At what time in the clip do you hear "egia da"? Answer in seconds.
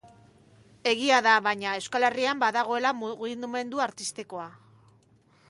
0.91-1.33